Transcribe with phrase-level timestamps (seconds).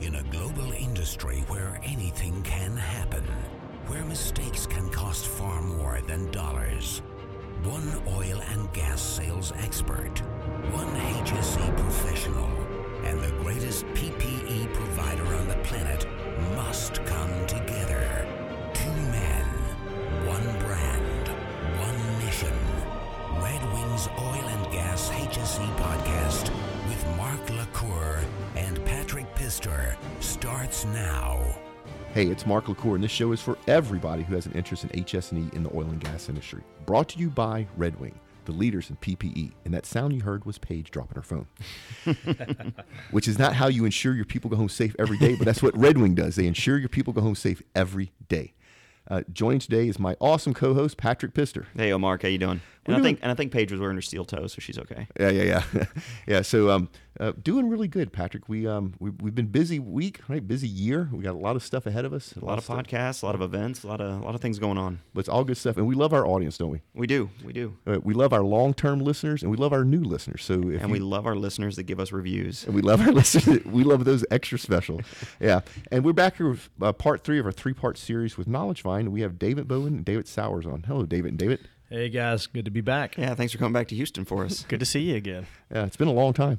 [0.00, 3.24] In a global industry where anything can happen,
[3.86, 7.00] where mistakes can cost far more than dollars,
[7.62, 10.20] one oil and gas sales expert,
[10.70, 12.50] one HSE professional,
[13.04, 16.06] and the greatest PPE provider on the planet
[16.54, 18.28] must come together.
[18.74, 19.46] Two men,
[20.26, 21.28] one brand,
[21.80, 22.52] one mission.
[23.40, 26.50] Red Wings Oil and Gas HSE podcast
[26.88, 28.20] with Mark LaCour
[28.56, 28.95] and Patrick
[29.36, 31.38] Pistor starts now.
[32.14, 35.02] Hey, it's Mark LaCour, and this show is for everybody who has an interest in
[35.04, 36.62] HS&E in the oil and gas industry.
[36.86, 39.52] Brought to you by Red Wing, the leaders in PPE.
[39.66, 41.46] And that sound you heard was Paige dropping her phone,
[43.10, 45.62] which is not how you ensure your people go home safe every day, but that's
[45.62, 46.36] what Red Wing does.
[46.36, 48.54] They ensure your people go home safe every day.
[49.08, 51.66] Uh, joining today is my awesome co-host Patrick Pistor.
[51.76, 52.60] Hey, Omar, how you doing?
[52.86, 54.58] We're And I doing- think and I think Paige was wearing her steel toe, so
[54.60, 55.06] she's okay.
[55.20, 55.84] Yeah, yeah, yeah,
[56.26, 56.42] yeah.
[56.42, 58.48] So, um, uh, doing really good, Patrick.
[58.48, 60.46] We um, we, we've been busy week, right?
[60.46, 61.08] Busy year.
[61.12, 62.34] We got a lot of stuff ahead of us.
[62.36, 64.40] A lot of stuff, podcasts, a lot of events, a lot of a lot of
[64.40, 65.00] things going on.
[65.14, 66.80] but it's all good stuff, and we love our audience, don't we?
[66.94, 70.02] We do, we do, Uh, we love our long-term listeners, and we love our new
[70.02, 70.44] listeners.
[70.44, 72.64] So, if and you, we love our listeners that give us reviews.
[72.64, 73.64] and we love our listeners.
[73.64, 75.00] We love those extra special.
[75.40, 75.60] Yeah,
[75.90, 79.10] and we're back here with uh, part three of our three-part series with Knowledge Vine.
[79.12, 80.84] We have David Bowen and David Sowers on.
[80.86, 81.60] Hello, David and David.
[81.88, 83.16] Hey guys, good to be back.
[83.16, 84.64] Yeah, thanks for coming back to Houston for us.
[84.68, 85.46] Good to see you again.
[85.72, 86.58] Yeah, it's been a long time.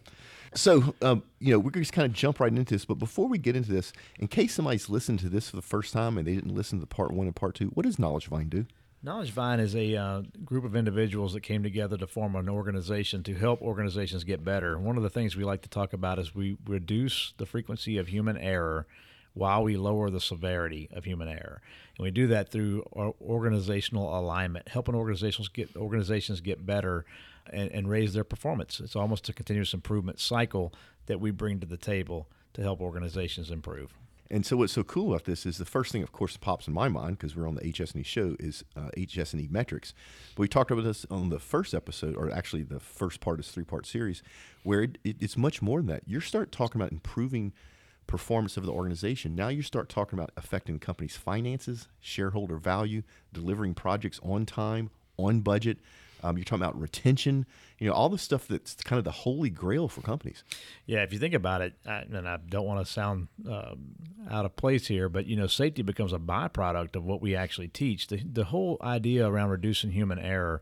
[0.53, 2.85] So, um, you know, we're going to just kind of jump right into this.
[2.85, 5.93] But before we get into this, in case somebody's listened to this for the first
[5.93, 8.49] time and they didn't listen to part one and part two, what does Knowledge Vine
[8.49, 8.65] do?
[9.03, 13.23] Knowledge Vine is a uh, group of individuals that came together to form an organization
[13.23, 14.77] to help organizations get better.
[14.77, 18.07] One of the things we like to talk about is we reduce the frequency of
[18.07, 18.87] human error
[19.33, 21.61] while we lower the severity of human error.
[21.97, 22.83] And we do that through
[23.21, 27.05] organizational alignment, helping organizations get organizations get better
[27.51, 28.79] and, and raise their performance.
[28.79, 30.73] It's almost a continuous improvement cycle
[31.05, 33.93] that we bring to the table to help organizations improve.
[34.29, 36.73] And so, what's so cool about this is the first thing, of course, pops in
[36.73, 39.93] my mind because we're on the HS&E show is uh, HS&E metrics.
[40.35, 43.45] But we talked about this on the first episode, or actually the first part of
[43.45, 44.21] this three-part series,
[44.63, 46.03] where it, it, it's much more than that.
[46.05, 47.53] You start talking about improving
[48.05, 49.35] performance of the organization.
[49.35, 55.41] Now you start talking about affecting company's finances, shareholder value, delivering projects on time, on
[55.41, 55.79] budget.
[56.27, 57.45] Um, you're talking about retention.
[57.79, 60.43] You know, all the stuff that's kind of the holy grail for companies.
[60.85, 63.95] Yeah, if you think about it, I, and I don't want to sound um,
[64.29, 67.69] out of place here, but you know, safety becomes a byproduct of what we actually
[67.69, 68.07] teach.
[68.07, 70.61] The the whole idea around reducing human error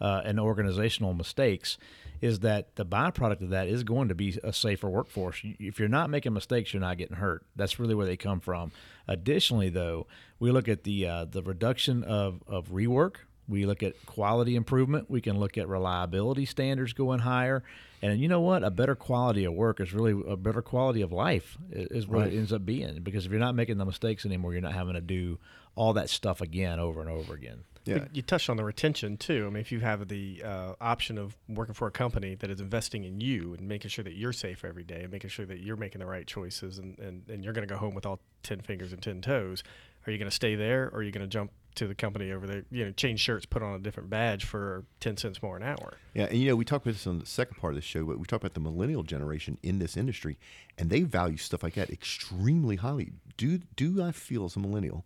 [0.00, 1.78] uh, and organizational mistakes
[2.20, 5.40] is that the byproduct of that is going to be a safer workforce.
[5.42, 7.44] If you're not making mistakes, you're not getting hurt.
[7.56, 8.70] That's really where they come from.
[9.08, 10.06] Additionally, though,
[10.38, 13.16] we look at the uh, the reduction of of rework.
[13.48, 15.10] We look at quality improvement.
[15.10, 17.62] We can look at reliability standards going higher.
[18.00, 18.64] And you know what?
[18.64, 22.32] A better quality of work is really a better quality of life, is what Right.
[22.32, 23.00] it ends up being.
[23.02, 25.38] Because if you're not making the mistakes anymore, you're not having to do
[25.74, 27.64] all that stuff again over and over again.
[27.84, 28.04] Yeah.
[28.12, 29.44] You touched on the retention too.
[29.46, 32.60] I mean, if you have the uh, option of working for a company that is
[32.60, 35.58] investing in you and making sure that you're safe every day and making sure that
[35.58, 38.20] you're making the right choices and, and, and you're going to go home with all
[38.44, 39.64] 10 fingers and 10 toes,
[40.06, 42.32] are you going to stay there or are you going to jump to the company
[42.32, 45.56] over there, you know, change shirts, put on a different badge for 10 cents more
[45.56, 45.94] an hour?
[46.14, 48.04] Yeah, and you know, we talked about this on the second part of the show,
[48.04, 50.38] but we talked about the millennial generation in this industry,
[50.78, 53.12] and they value stuff like that extremely highly.
[53.36, 55.04] Do do I feel as a millennial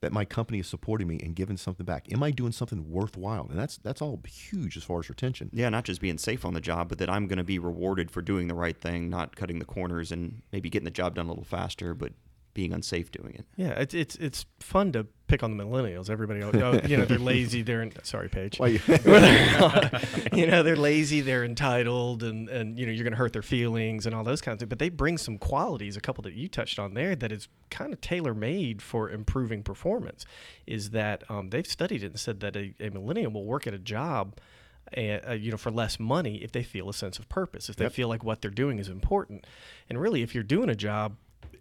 [0.00, 2.10] that my company is supporting me and giving something back?
[2.12, 3.46] Am I doing something worthwhile?
[3.50, 5.50] And that's that's all huge as far as retention.
[5.52, 8.10] Yeah, not just being safe on the job, but that I'm going to be rewarded
[8.10, 11.26] for doing the right thing, not cutting the corners, and maybe getting the job done
[11.26, 12.12] a little faster, but
[12.60, 13.46] being unsafe doing it.
[13.56, 16.10] Yeah, it's it's it's fun to pick on the millennials.
[16.10, 16.50] Everybody, oh,
[16.86, 17.62] you know, they're lazy.
[17.62, 18.58] They're in, sorry, Paige.
[18.60, 18.80] You-
[20.32, 21.22] you know, they're lazy.
[21.22, 24.40] They're entitled, and and you know, you're going to hurt their feelings and all those
[24.40, 24.60] kinds of.
[24.60, 24.68] Things.
[24.70, 25.96] But they bring some qualities.
[25.96, 29.62] A couple that you touched on there that is kind of tailor made for improving
[29.62, 30.26] performance.
[30.66, 33.74] Is that um, they've studied it and said that a, a millennial will work at
[33.74, 34.36] a job.
[34.96, 37.84] Uh, you know, for less money, if they feel a sense of purpose, if they
[37.84, 37.92] Yep.
[37.92, 39.46] feel like what they're doing is important,
[39.88, 41.16] and really, if you're doing a job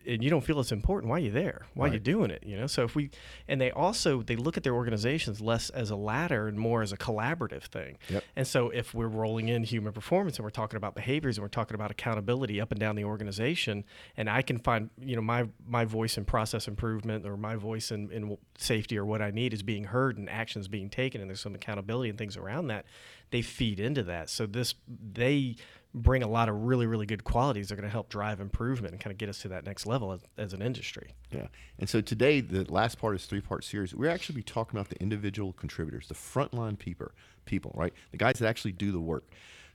[0.07, 1.65] and you don't feel it's important, why are you there?
[1.73, 2.43] Why are you doing it?
[2.45, 2.67] You know.
[2.67, 3.09] So if we
[3.47, 6.91] and they also they look at their organizations less as a ladder and more as
[6.91, 7.97] a collaborative thing.
[8.09, 8.23] Yep.
[8.35, 11.49] And so if we're rolling in human performance and we're talking about behaviors and we're
[11.49, 13.83] talking about accountability up and down the organization,
[14.17, 17.91] and I can find you know my my voice in process improvement or my voice
[17.91, 21.29] in, in safety or what I need is being heard and actions being taken, and
[21.29, 22.85] there's some accountability and things around that.
[23.31, 24.29] They feed into that.
[24.29, 25.55] So this they
[25.93, 28.93] bring a lot of really really good qualities that are going to help drive improvement
[28.93, 31.15] and kind of get us to that next level as, as an industry.
[31.31, 31.47] Yeah.
[31.79, 34.77] And so today, the last part of this three part series, we're actually be talking
[34.77, 37.11] about the individual contributors, the frontline people,
[37.45, 37.93] people, right?
[38.11, 39.23] The guys that actually do the work.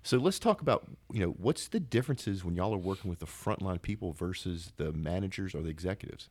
[0.05, 3.27] So let's talk about you know what's the differences when y'all are working with the
[3.27, 6.29] frontline people versus the managers or the executives.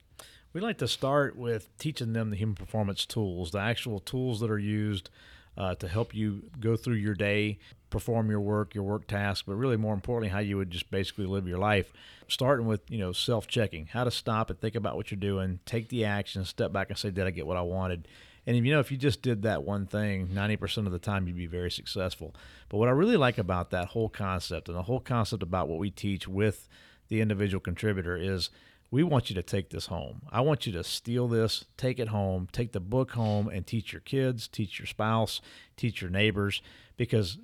[0.54, 4.52] We like to start with teaching them the human performance tools, the actual tools that
[4.52, 5.10] are used
[5.58, 7.60] uh, to help you go through your day,
[7.90, 11.26] perform your work, your work tasks, but really more importantly, how you would just basically
[11.26, 11.94] live your life.
[12.28, 15.90] Starting with you know self-checking, how to stop and think about what you're doing, take
[15.90, 18.08] the action, step back and say, did I get what I wanted?
[18.46, 21.38] And you know, if you just did that one thing, 90% of the time you'd
[21.38, 22.36] be very successful.
[22.70, 25.80] But what I really like about that whole concept and the whole concept about what
[25.80, 26.68] we teach with
[27.08, 28.50] the individual contributor is
[28.94, 30.22] we want you to take this home.
[30.32, 33.92] I want you to steal this, take it home, take the book home, and teach
[33.92, 35.42] your kids, teach your spouse,
[35.76, 36.62] teach your neighbors.
[36.96, 37.40] Because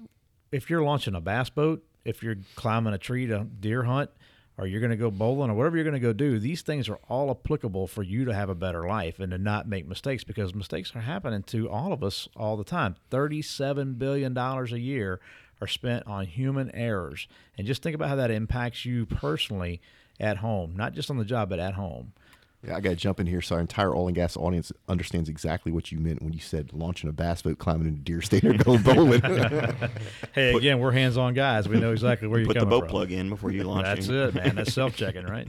[0.52, 4.12] if you're launching a bass boat, if you're climbing a tree to deer hunt,
[4.60, 6.88] or you're going to go bowling or whatever you're going to go do, these things
[6.88, 10.24] are all applicable for you to have a better life and to not make mistakes
[10.24, 12.96] because mistakes are happening to all of us all the time.
[13.10, 15.20] $37 billion a year
[15.60, 17.28] are spent on human errors.
[17.58, 19.82] And just think about how that impacts you personally
[20.20, 22.14] at home, not just on the job, but at home.
[22.66, 25.30] Yeah, I got to jump in here so our entire oil and gas audience understands
[25.30, 28.44] exactly what you meant when you said launching a bass boat, climbing into deer stand,
[28.44, 29.22] or going bowling.
[30.34, 31.70] hey, again, we're hands-on guys.
[31.70, 32.58] We know exactly where you're going.
[32.58, 32.90] Put the boat from.
[32.90, 33.86] plug in before you launch.
[33.86, 34.56] That's it, man.
[34.56, 35.48] That's self-checking, right?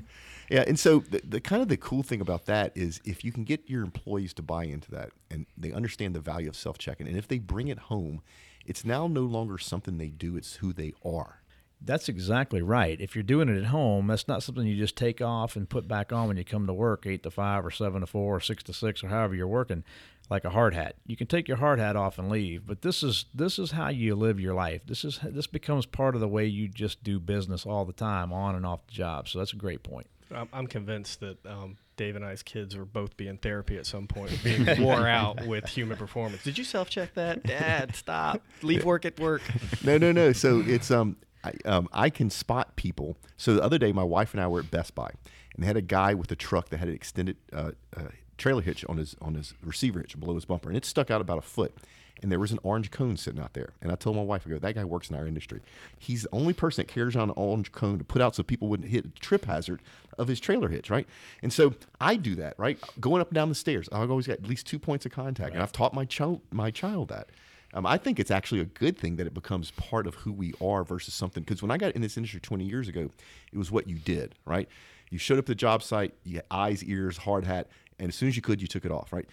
[0.51, 3.33] Yeah, and so the, the kind of the cool thing about that is if you
[3.33, 7.09] can get your employees to buy into that and they understand the value of self-checking,
[7.09, 8.23] and if they bring it home,
[8.67, 11.40] it's now no longer something they do; it's who they are.
[11.83, 13.01] That's exactly right.
[13.01, 15.89] If you're doing it at home, that's not something you just take off and put
[15.89, 18.41] back on when you come to work, eight to five or seven to four or
[18.41, 19.83] six to six or however you're working,
[20.29, 20.97] like a hard hat.
[21.07, 23.89] You can take your hard hat off and leave, but this is this is how
[23.89, 24.83] you live your life.
[24.87, 28.33] This is this becomes part of the way you just do business all the time,
[28.33, 29.29] on and off the job.
[29.29, 30.07] So that's a great point.
[30.35, 33.87] I'm, I'm convinced that um, Dave and I's kids will both be in therapy at
[33.87, 36.43] some point, being wore out with human performance.
[36.45, 37.43] Did you self check that?
[37.43, 38.43] Dad, stop.
[38.63, 39.43] Leave work at work.
[39.85, 40.33] no, no, no.
[40.33, 43.17] So it's um, I, um, I can spot people.
[43.37, 45.11] So the other day, my wife and I were at Best Buy,
[45.55, 48.03] and they had a guy with a truck that had an extended uh, uh,
[48.39, 51.21] trailer hitch on his on his receiver hitch below his bumper, and it stuck out
[51.21, 51.75] about a foot.
[52.23, 53.73] And there was an orange cone sitting out there.
[53.81, 55.63] And I told my wife, I go, that guy works in our industry.
[55.99, 58.69] He's the only person that carries on an orange cone to put out so people
[58.69, 59.81] wouldn't hit a trip hazard
[60.19, 61.07] of his trailer hitch, right?
[61.43, 62.79] And so I do that, right?
[63.01, 65.55] Going up and down the stairs, I've always got at least two points of contact,
[65.55, 67.31] and I've taught my child my child that.
[67.73, 70.53] Um, I think it's actually a good thing that it becomes part of who we
[70.61, 71.43] are versus something.
[71.43, 73.11] Because when I got in this industry 20 years ago,
[73.53, 74.69] it was what you did, right?
[75.11, 77.69] You showed up at the job site, you had eyes, ears, hard hat,
[77.99, 79.27] and as soon as you could, you took it off, right?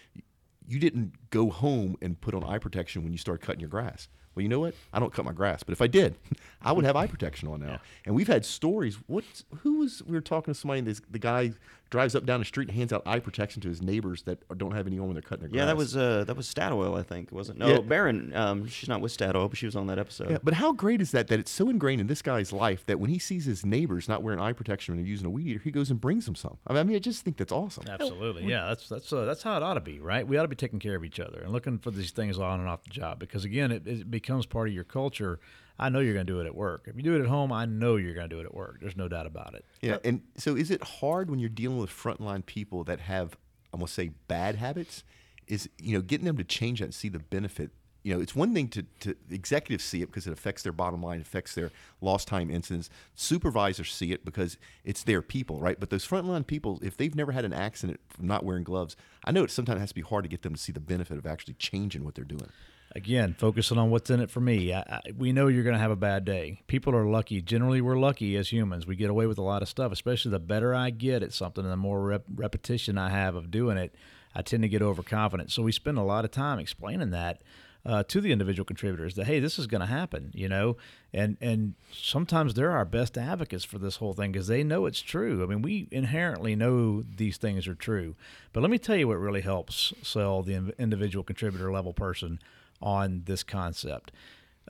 [0.67, 4.09] You didn't go home and put on eye protection when you started cutting your grass.
[4.35, 4.75] Well, you know what?
[4.93, 6.15] I don't cut my grass, but if I did,
[6.61, 7.79] I would have eye protection on now.
[8.05, 8.97] And we've had stories.
[9.07, 9.23] What?
[9.61, 10.03] Who was?
[10.03, 10.79] We were talking to somebody.
[10.79, 11.53] And this the guy
[11.89, 14.71] drives up down the street and hands out eye protection to his neighbors that don't
[14.73, 15.59] have any on when they're cutting their grass.
[15.59, 17.59] Yeah, that was uh, that was Statoil, I think, wasn't?
[17.59, 17.79] No, Yeah.
[17.79, 18.33] Baron.
[18.35, 20.29] Um, she's not with Statoil, but she was on that episode.
[20.31, 21.27] Yeah, but how great is that?
[21.27, 24.23] That it's so ingrained in this guy's life that when he sees his neighbors not
[24.23, 26.57] wearing eye protection and they're using a weed eater, he goes and brings them some.
[26.67, 27.85] I mean, I just think that's awesome.
[27.87, 28.67] Absolutely, yeah.
[28.67, 30.27] That's that's uh, that's how it ought to be, right?
[30.27, 32.59] We ought to be taking care of each other and looking for these things on
[32.59, 35.39] and off the job because again, it, it becomes part of your culture.
[35.79, 36.85] I know you're going to do it at work.
[36.88, 38.79] If you do it at home, I know you're going to do it at work.
[38.81, 39.65] There's no doubt about it.
[39.81, 43.38] Yeah, uh, and so is it hard when you're dealing with frontline people that have,
[43.74, 45.03] I'm gonna say, bad habits?
[45.47, 47.71] Is you know getting them to change that and see the benefit.
[48.03, 51.01] You know, it's one thing to, to executives see it because it affects their bottom
[51.03, 51.71] line, affects their
[52.01, 52.89] lost time incidents.
[53.15, 55.80] Supervisors see it because it's their people, right?
[55.80, 59.31] But those frontline people, if they've never had an accident from not wearing gloves, I
[59.31, 61.25] know it sometimes has to be hard to get them to see the benefit of
[61.25, 62.49] actually changing what they're doing.
[62.97, 64.73] Again, focusing on what's in it for me.
[64.73, 66.61] I, I, we know you're going to have a bad day.
[66.66, 67.44] People are lucky.
[67.44, 68.87] Generally, we're lucky as humans.
[68.87, 71.63] We get away with a lot of stuff, especially the better I get at something
[71.63, 73.94] and the more rep- repetition I have of doing it,
[74.33, 75.51] I tend to get overconfident.
[75.51, 77.44] So we spend a lot of time explaining that
[77.85, 80.75] uh, to the individual contributors that hey, this is going to happen, you know,
[81.13, 85.01] and and sometimes they're our best advocates for this whole thing because they know it's
[85.01, 85.44] true.
[85.44, 88.16] I mean, we inherently know these things are true.
[88.54, 92.39] But let me tell you what really helps sell the individual contributor level person
[92.81, 94.11] on this concept.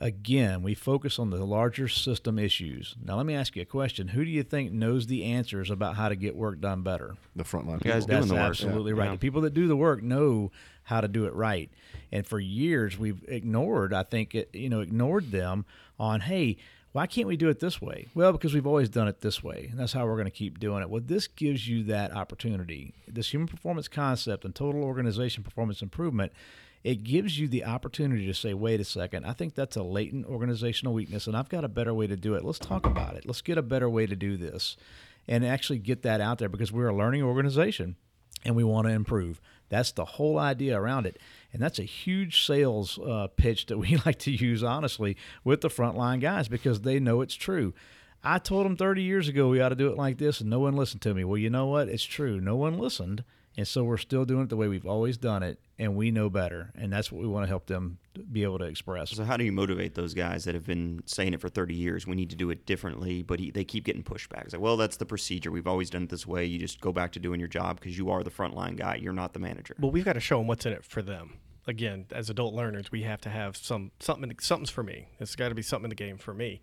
[0.00, 2.94] Again, we focus on the larger system issues.
[3.04, 4.08] Now, let me ask you a question.
[4.08, 7.16] Who do you think knows the answers about how to get work done better?
[7.34, 8.06] The frontline guys people.
[8.06, 8.42] doing That's the work.
[8.42, 9.06] absolutely right.
[9.06, 9.12] Yeah.
[9.12, 10.52] The people that do the work know
[10.84, 11.68] how to do it right.
[12.12, 15.64] And for years, we've ignored, I think, it, you know, ignored them
[15.98, 16.58] on, hey,
[16.92, 18.06] why can't we do it this way?
[18.14, 20.58] Well, because we've always done it this way, and that's how we're going to keep
[20.58, 20.88] doing it.
[20.88, 22.94] Well, this gives you that opportunity.
[23.06, 26.32] This human performance concept and total organization performance improvement,
[26.84, 30.26] it gives you the opportunity to say, wait a second, I think that's a latent
[30.26, 32.44] organizational weakness, and I've got a better way to do it.
[32.44, 33.26] Let's talk about it.
[33.26, 34.76] Let's get a better way to do this
[35.26, 37.96] and actually get that out there because we're a learning organization
[38.44, 39.40] and we want to improve.
[39.68, 41.18] That's the whole idea around it.
[41.52, 45.68] And that's a huge sales uh, pitch that we like to use, honestly, with the
[45.68, 47.74] frontline guys because they know it's true.
[48.22, 50.58] I told them 30 years ago we ought to do it like this, and no
[50.60, 51.24] one listened to me.
[51.24, 51.88] Well, you know what?
[51.88, 52.40] It's true.
[52.40, 53.22] No one listened.
[53.58, 56.30] And so we're still doing it the way we've always done it, and we know
[56.30, 56.70] better.
[56.76, 57.98] And that's what we want to help them
[58.30, 59.10] be able to express.
[59.10, 62.06] So, how do you motivate those guys that have been saying it for 30 years?
[62.06, 64.44] We need to do it differently, but he, they keep getting pushback.
[64.44, 65.50] It's like, well, that's the procedure.
[65.50, 66.44] We've always done it this way.
[66.44, 68.94] You just go back to doing your job because you are the frontline guy.
[68.94, 69.74] You're not the manager.
[69.80, 71.38] Well, we've got to show them what's in it for them.
[71.66, 74.32] Again, as adult learners, we have to have some something.
[74.40, 75.08] Something's for me.
[75.18, 76.60] It's got to be something in the game for me.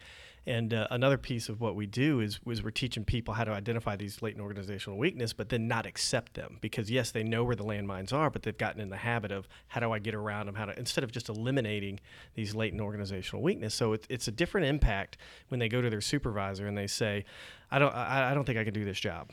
[0.47, 3.51] And uh, another piece of what we do is, is we're teaching people how to
[3.51, 7.55] identify these latent organizational weakness, but then not accept them because yes, they know where
[7.55, 10.45] the landmines are, but they've gotten in the habit of how do I get around
[10.45, 10.55] them?
[10.55, 11.99] How to instead of just eliminating
[12.35, 13.73] these latent organizational weakness.
[13.73, 17.25] So it's it's a different impact when they go to their supervisor and they say,
[17.71, 19.31] I don't I, I don't think I can do this job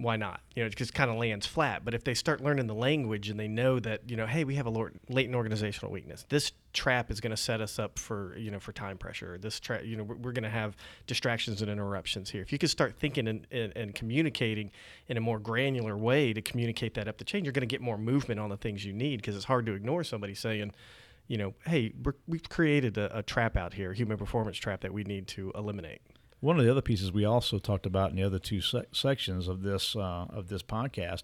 [0.00, 0.40] why not?
[0.54, 1.84] You know, it just kind of lands flat.
[1.84, 4.54] But if they start learning the language and they know that, you know, hey, we
[4.54, 6.24] have a latent organizational weakness.
[6.28, 9.36] This trap is going to set us up for, you know, for time pressure.
[9.38, 10.76] This trap, you know, we're, going to have
[11.06, 12.40] distractions and interruptions here.
[12.40, 14.70] If you could start thinking and, and, and, communicating
[15.08, 17.82] in a more granular way to communicate that up the chain, you're going to get
[17.82, 20.72] more movement on the things you need because it's hard to ignore somebody saying,
[21.26, 21.92] you know, hey,
[22.26, 25.52] we have created a, a trap out here, human performance trap that we need to
[25.54, 26.00] eliminate.
[26.40, 29.62] One of the other pieces we also talked about in the other two sections of
[29.62, 31.22] this uh, of this podcast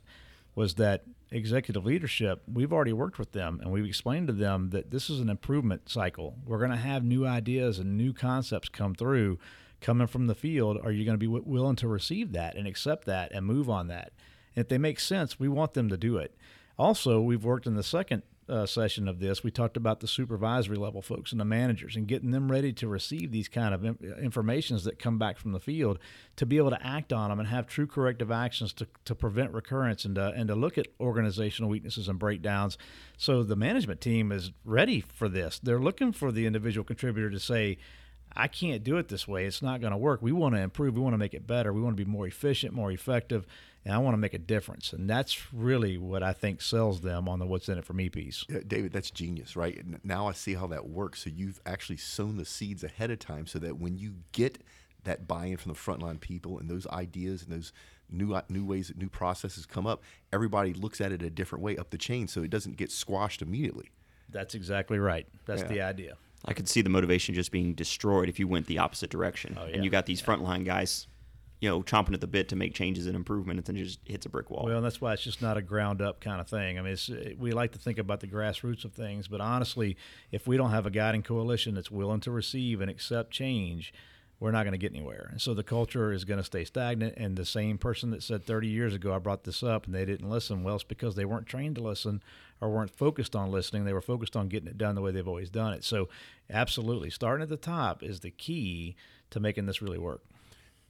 [0.54, 2.42] was that executive leadership.
[2.46, 5.88] We've already worked with them, and we've explained to them that this is an improvement
[5.88, 6.36] cycle.
[6.44, 9.38] We're going to have new ideas and new concepts come through,
[9.80, 10.78] coming from the field.
[10.82, 13.70] Are you going to be w- willing to receive that and accept that and move
[13.70, 14.12] on that?
[14.54, 16.36] And if they make sense, we want them to do it.
[16.78, 20.76] Also, we've worked in the second uh, session of this, we talked about the supervisory
[20.76, 23.84] level folks and the managers and getting them ready to receive these kind of
[24.18, 25.98] informations that come back from the field
[26.36, 29.52] to be able to act on them and have true corrective actions to, to prevent
[29.52, 32.78] recurrence and to, and to look at organizational weaknesses and breakdowns.
[33.16, 35.58] So the management team is ready for this.
[35.60, 37.78] They're looking for the individual contributor to say,
[38.36, 39.46] I can't do it this way.
[39.46, 40.20] It's not going to work.
[40.20, 40.94] We want to improve.
[40.94, 41.72] We want to make it better.
[41.72, 43.46] We want to be more efficient, more effective,
[43.86, 44.92] and I want to make a difference.
[44.92, 48.08] And that's really what I think sells them on the "What's in it for me"
[48.08, 48.44] piece.
[48.48, 49.80] Yeah, David, that's genius, right?
[50.04, 51.22] Now I see how that works.
[51.22, 54.58] So you've actually sown the seeds ahead of time, so that when you get
[55.04, 57.72] that buy-in from the frontline people and those ideas and those
[58.10, 60.02] new uh, new ways, that new processes come up,
[60.32, 63.40] everybody looks at it a different way up the chain, so it doesn't get squashed
[63.40, 63.92] immediately.
[64.28, 65.28] That's exactly right.
[65.44, 65.68] That's yeah.
[65.68, 66.16] the idea.
[66.44, 69.56] I could see the motivation just being destroyed if you went the opposite direction.
[69.58, 69.76] Oh, yeah.
[69.76, 70.26] And you got these yeah.
[70.26, 71.06] frontline guys,
[71.60, 74.28] you know, chomping at the bit to make changes and improvements, and just hits a
[74.28, 74.64] brick wall.
[74.66, 76.78] Well, that's why it's just not a ground up kind of thing.
[76.78, 76.96] I mean,
[77.38, 79.96] we like to think about the grassroots of things, but honestly,
[80.30, 83.92] if we don't have a guiding coalition that's willing to receive and accept change,
[84.38, 85.28] we're not going to get anywhere.
[85.30, 87.14] And so the culture is going to stay stagnant.
[87.16, 90.04] And the same person that said 30 years ago, I brought this up and they
[90.04, 92.22] didn't listen, well, it's because they weren't trained to listen
[92.60, 93.84] or weren't focused on listening.
[93.84, 95.84] They were focused on getting it done the way they've always done it.
[95.84, 96.10] So,
[96.50, 98.94] absolutely, starting at the top is the key
[99.30, 100.20] to making this really work.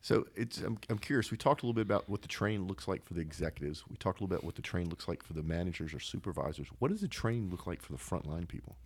[0.06, 1.32] So it's I'm, I'm curious.
[1.32, 3.82] We talked a little bit about what the train looks like for the executives.
[3.90, 5.98] We talked a little bit about what the train looks like for the managers or
[5.98, 6.68] supervisors.
[6.78, 8.76] What does the train look like for the frontline people?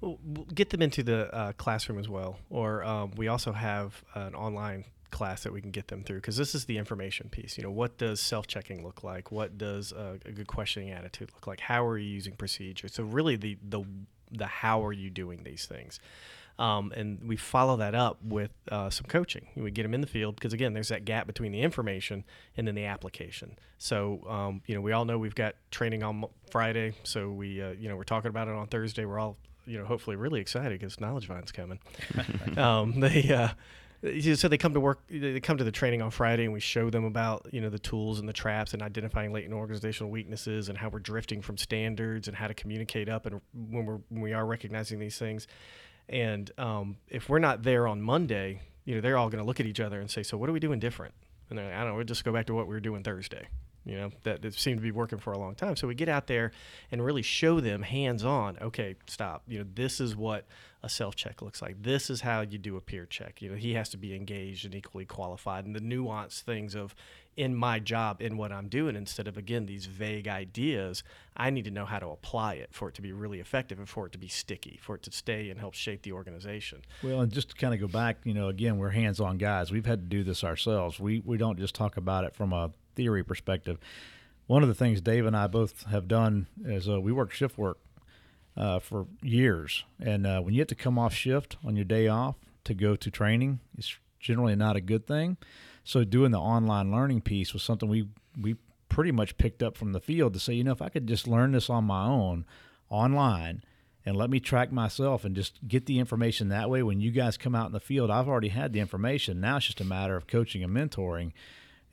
[0.00, 4.02] Well, we'll get them into the uh, classroom as well, or um, we also have
[4.14, 7.58] an online class that we can get them through because this is the information piece.
[7.58, 9.30] You know, what does self-checking look like?
[9.30, 11.60] What does a, a good questioning attitude look like?
[11.60, 12.88] How are you using procedure?
[12.88, 13.84] So really, the the
[14.32, 16.00] the how are you doing these things?
[16.58, 19.48] Um, and we follow that up with uh, some coaching.
[19.56, 22.24] We get them in the field because again, there's that gap between the information
[22.56, 23.58] and then the application.
[23.78, 27.72] So um, you know, we all know we've got training on Friday, so we uh,
[27.72, 29.04] you know we're talking about it on Thursday.
[29.04, 31.80] We're all you know hopefully really excited because Knowledge Vine's coming.
[32.56, 33.48] um, they uh,
[34.34, 36.90] so they come to work they come to the training on friday and we show
[36.90, 40.76] them about you know the tools and the traps and identifying latent organizational weaknesses and
[40.76, 44.32] how we're drifting from standards and how to communicate up and when we're when we
[44.32, 45.46] are recognizing these things
[46.08, 49.60] and um, if we're not there on monday you know they're all going to look
[49.60, 51.14] at each other and say so what are we doing different?
[51.50, 53.02] And they're like, i don't know we'll just go back to what we were doing
[53.02, 53.48] thursday
[53.84, 55.76] you know that, seemed to be working for a long time.
[55.76, 56.52] So we get out there
[56.90, 60.46] and really show them hands on okay stop you know this is what
[60.82, 61.82] a self check looks like.
[61.82, 63.40] This is how you do a peer check.
[63.40, 65.64] You know he has to be engaged and equally qualified.
[65.64, 66.94] And the nuanced things of
[67.36, 71.02] in my job in what i'm doing instead of again these vague ideas
[71.36, 73.88] i need to know how to apply it for it to be really effective and
[73.88, 76.80] for it to be sticky for it to stay and help shape the organization.
[77.02, 79.72] Well and just to kind of go back you know again we're hands-on guys.
[79.72, 81.00] We've had to do this ourselves.
[81.00, 83.78] We we don't just talk about it from a theory perspective,
[84.46, 87.56] one of the things Dave and I both have done is uh, we work shift
[87.58, 87.78] work
[88.56, 92.08] uh, for years, and uh, when you have to come off shift on your day
[92.08, 95.36] off to go to training, it's generally not a good thing.
[95.82, 98.08] So doing the online learning piece was something we
[98.40, 98.56] we
[98.88, 101.26] pretty much picked up from the field to say, you know, if I could just
[101.26, 102.44] learn this on my own,
[102.88, 103.64] online
[104.06, 106.82] and let me track myself and just get the information that way.
[106.82, 109.40] When you guys come out in the field, I've already had the information.
[109.40, 111.32] Now it's just a matter of coaching and mentoring.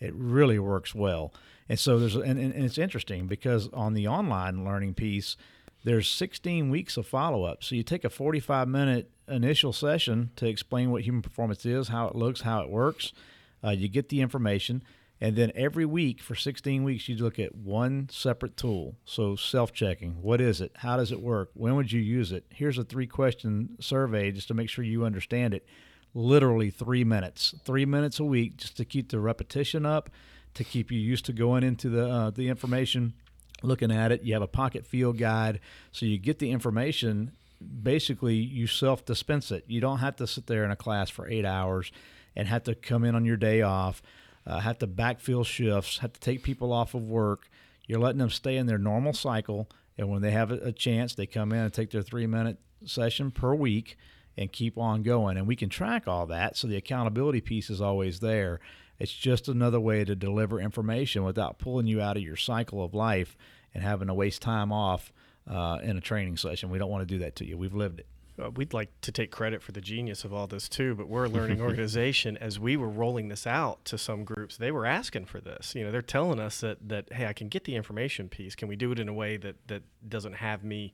[0.02, 1.34] It really works well.
[1.70, 5.38] And so there's, and, and it's interesting because on the online learning piece,
[5.84, 7.64] there's 16 weeks of follow up.
[7.64, 12.08] So you take a 45 minute initial session to explain what human performance is, how
[12.08, 13.14] it looks, how it works.
[13.64, 14.84] Uh, you get the information.
[15.24, 18.96] And then every week for 16 weeks, you look at one separate tool.
[19.06, 20.22] So self checking.
[20.22, 20.72] What is it?
[20.78, 21.52] How does it work?
[21.54, 22.46] When would you use it?
[22.50, 25.66] Here's a three question survey just to make sure you understand it.
[26.14, 30.10] Literally three minutes, three minutes a week just to keep the repetition up,
[30.56, 33.14] to keep you used to going into the, uh, the information,
[33.64, 34.24] looking at it.
[34.24, 35.60] You have a pocket field guide.
[35.92, 37.32] So you get the information.
[37.84, 39.64] Basically, you self dispense it.
[39.68, 41.92] You don't have to sit there in a class for eight hours
[42.36, 44.02] and have to come in on your day off
[44.46, 47.50] uh, have to backfill shifts, have to take people off of work.
[47.88, 51.26] You're letting them stay in their normal cycle, and when they have a chance, they
[51.26, 53.98] come in and take their three minute session per week
[54.38, 55.38] and keep on going.
[55.38, 58.60] And we can track all that, so the accountability piece is always there.
[59.00, 62.94] It's just another way to deliver information without pulling you out of your cycle of
[62.94, 63.36] life
[63.74, 65.12] and having to waste time off
[65.50, 66.70] uh, in a training session.
[66.70, 67.58] We don't want to do that to you.
[67.58, 68.08] We've lived it
[68.42, 71.26] uh, we'd like to take credit for the genius of all this too, but we're
[71.26, 72.38] a learning organization.
[72.38, 75.76] As we were rolling this out to some groups, they were asking for this.
[75.76, 78.56] You know, they're telling us that that hey, I can get the information piece.
[78.56, 80.94] Can we do it in a way that that doesn't have me?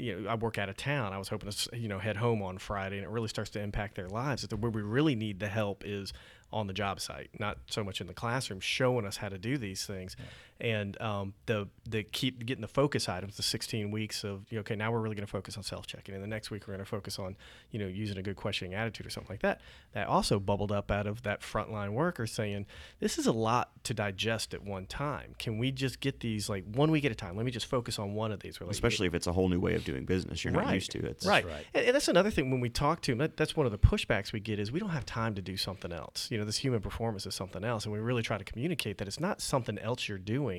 [0.00, 1.12] You know, I work out of town.
[1.12, 3.60] I was hoping to you know head home on Friday, and it really starts to
[3.60, 4.42] impact their lives.
[4.42, 6.12] That where we really need the help is
[6.52, 9.56] on the job site, not so much in the classroom, showing us how to do
[9.56, 10.16] these things.
[10.60, 14.56] Yeah and um, the the keep getting the focus items, the 16 weeks of you
[14.56, 16.66] know, okay, now we're really going to focus on self checking, and the next week
[16.66, 17.36] we're going to focus on
[17.70, 19.60] you know using a good questioning attitude or something like that.
[19.92, 22.66] That also bubbled up out of that frontline worker saying,
[23.00, 25.34] this is a lot to digest at one time.
[25.38, 27.36] Can we just get these like one week at a time?
[27.36, 28.60] Let me just focus on one of these.
[28.60, 30.98] Like, Especially if it's a whole new way of doing business you're not used to.
[30.98, 31.22] it.
[31.24, 31.66] right, right.
[31.74, 33.18] And, and, that's another thing when we talk to them.
[33.18, 35.56] That, that's one of the pushbacks we get is we don't have time to do
[35.56, 36.28] something else.
[36.30, 39.08] You know, this human performance is something else, and we really try to communicate that
[39.08, 40.49] it's not something else you're doing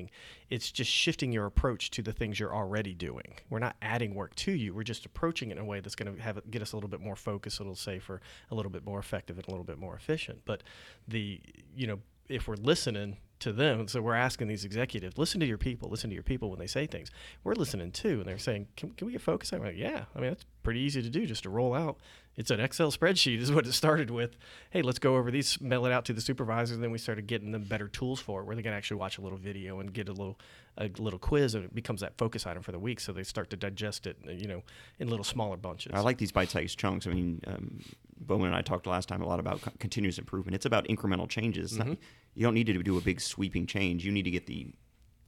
[0.50, 3.34] it's just shifting your approach to the things you're already doing.
[3.50, 4.74] We're not adding work to you.
[4.74, 6.90] We're just approaching it in a way that's going to have get us a little
[6.90, 9.78] bit more focused, a little safer, a little bit more effective, and a little bit
[9.78, 10.40] more efficient.
[10.44, 10.62] But
[11.08, 11.40] the
[11.74, 13.88] you know if we're listening to them.
[13.88, 16.66] So we're asking these executives, listen to your people, listen to your people when they
[16.66, 17.10] say things.
[17.42, 19.52] We're listening too, and they're saying, can, can we get focused?
[19.52, 20.04] I'm like, yeah.
[20.14, 21.98] I mean, that's pretty easy to do, just to roll out.
[22.34, 24.36] It's an Excel spreadsheet, is what it started with.
[24.70, 26.74] Hey, let's go over these, mail it out to the supervisors.
[26.74, 29.18] And then we started getting them better tools for it, where they can actually watch
[29.18, 30.38] a little video and get a little
[30.78, 33.00] a little quiz, and it becomes that focus item for the week.
[33.00, 34.62] So they start to digest it, you know,
[34.98, 35.92] in little smaller bunches.
[35.94, 37.06] I like these bite-sized chunks.
[37.06, 37.80] I mean, um,
[38.18, 40.54] Bowen and I talked last time a lot about continuous improvement.
[40.54, 41.76] It's about incremental changes.
[41.76, 41.94] Mm-hmm.
[42.34, 44.06] You don't need to do a big sweeping change.
[44.06, 44.68] You need to get the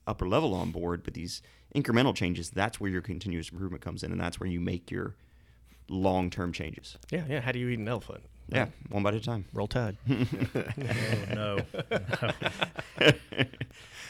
[0.07, 1.43] upper level on board, but these
[1.75, 5.17] incremental changes, that's where your continuous improvement comes in, and that's where you make your
[5.89, 6.97] long term changes.
[7.11, 7.41] Yeah, yeah.
[7.41, 8.23] How do you eat an elephant?
[8.49, 9.47] Yeah, one bite at a time.
[9.55, 9.97] Roll Tide.
[10.11, 10.25] oh,
[11.35, 11.57] no.
[11.91, 12.33] no.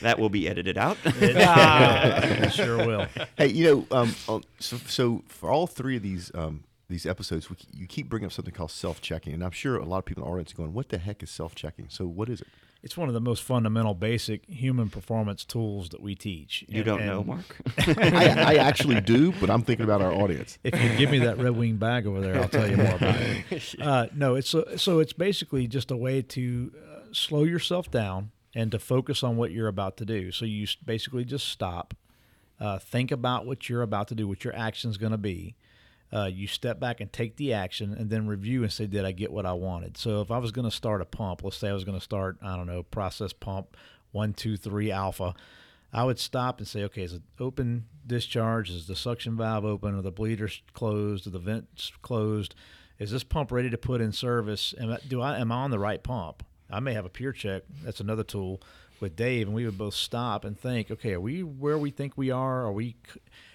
[0.02, 0.96] that will be edited out.
[1.04, 3.06] it, sure will.
[3.38, 7.56] Hey, you know, um, so, so for all three of these um, these episodes, we,
[7.72, 10.24] you keep bringing up something called self checking, and I'm sure a lot of people
[10.24, 12.48] in the audience are going, "What the heck is self checking?" So, what is it?
[12.84, 16.66] It's one of the most fundamental, basic human performance tools that we teach.
[16.68, 17.56] You and, don't and know, Mark?
[17.78, 20.58] I, I, actually do, but I'm thinking about our audience.
[20.62, 23.16] If you give me that Red Wing bag over there, I'll tell you more about
[23.16, 23.74] it.
[23.80, 28.30] Uh, no, it's a, so it's basically just a way to uh, slow yourself down
[28.54, 30.30] and to focus on what you're about to do.
[30.30, 31.94] So you basically just stop,
[32.60, 35.56] uh, think about what you're about to do, what your action's going to be,
[36.14, 39.12] uh, you step back and take the action and then review and say, did I
[39.12, 39.96] get what I wanted?
[39.96, 42.04] So if I was going to start a pump, let's say I was going to
[42.04, 43.76] start, I don't know, process pump
[44.12, 45.34] one, two, three alpha,
[45.92, 48.70] I would stop and say, okay, is it open discharge?
[48.70, 49.98] Is the suction valve open?
[49.98, 51.26] Are the bleeders closed?
[51.26, 52.54] Are the vents closed?
[52.98, 54.72] Is this pump ready to put in service?
[54.78, 56.44] Am I, do I am I on the right pump?
[56.70, 57.62] I may have a peer check.
[57.82, 58.60] That's another tool
[59.00, 62.16] with Dave, and we would both stop and think, okay, are we where we think
[62.16, 62.66] we are?
[62.66, 62.96] Are we?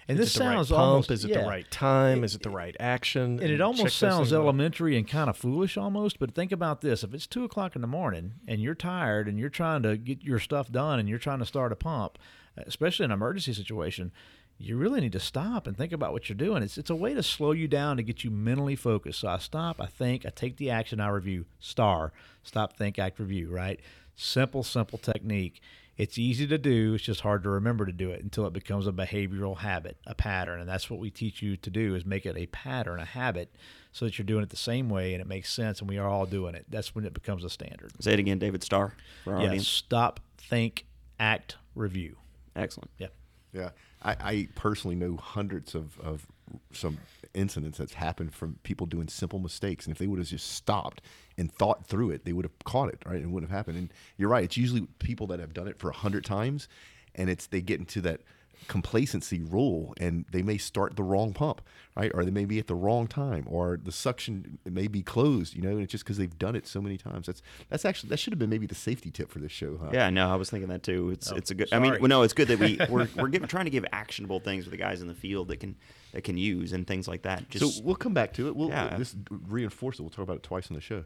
[0.08, 0.88] And is this sounds right pump?
[0.88, 1.42] Almost, is it yeah.
[1.42, 2.24] the right time?
[2.24, 3.22] Is it the right action?
[3.22, 6.18] And, and it almost sounds elementary and kind of foolish almost.
[6.18, 9.38] But think about this: if it's two o'clock in the morning and you're tired and
[9.38, 12.18] you're trying to get your stuff done and you're trying to start a pump,
[12.56, 14.12] especially in an emergency situation,
[14.58, 16.62] you really need to stop and think about what you're doing.
[16.62, 19.20] It's it's a way to slow you down to get you mentally focused.
[19.20, 21.46] So I stop, I think, I take the action, I review.
[21.60, 23.50] Star, stop, think, act, review.
[23.50, 23.80] Right
[24.14, 25.60] Simple, simple technique.
[25.96, 26.94] It's easy to do.
[26.94, 30.14] It's just hard to remember to do it until it becomes a behavioral habit, a
[30.14, 30.58] pattern.
[30.58, 33.54] And that's what we teach you to do is make it a pattern, a habit,
[33.92, 36.08] so that you're doing it the same way and it makes sense and we are
[36.08, 36.64] all doing it.
[36.70, 37.92] That's when it becomes a standard.
[38.00, 38.94] Say it again, David STAR,
[39.24, 39.68] for our yeah, audience.
[39.68, 40.86] Stop, think,
[41.18, 42.16] act, review.
[42.56, 42.90] Excellent.
[42.96, 43.08] Yeah.
[43.52, 43.70] Yeah.
[44.02, 46.26] I, I personally know hundreds of, of
[46.72, 46.98] some
[47.34, 51.00] incidents that's happened from people doing simple mistakes, and if they would have just stopped
[51.38, 53.20] and thought through it, they would have caught it, right?
[53.20, 53.78] It wouldn't have happened.
[53.78, 56.68] And you're right; it's usually people that have done it for a hundred times,
[57.14, 58.20] and it's they get into that
[58.68, 61.60] complacency rule and they may start the wrong pump
[61.96, 65.54] right or they may be at the wrong time or the suction may be closed
[65.54, 68.08] you know and it's just because they've done it so many times that's that's actually
[68.08, 70.36] that should have been maybe the safety tip for this show huh Yeah, no, I
[70.36, 71.10] was thinking that too.
[71.10, 71.68] It's Oh, it's a good.
[71.72, 74.40] I mean, well, no, it's good that we we're we're giving, trying to give actionable
[74.40, 75.76] things for the guys in the field that can
[76.12, 77.48] that can use and things like that.
[77.50, 78.96] Just so we'll come back to it we'll Yeah.
[78.96, 81.04] just reinforce it we'll talk about it twice on the show